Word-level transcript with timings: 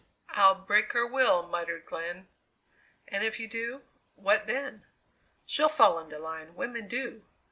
"I'll 0.29 0.55
break 0.55 0.93
her 0.93 1.05
will!" 1.05 1.47
muttered 1.47 1.85
Glenn. 1.85 2.27
"And 3.07 3.23
if 3.23 3.39
you 3.39 3.47
do 3.47 3.83
what 4.15 4.47
then?" 4.47 4.83
"She'll 5.45 5.69
fall 5.69 5.99
into 5.99 6.17
line 6.17 6.55
women 6.55 6.87
do! 6.87 7.23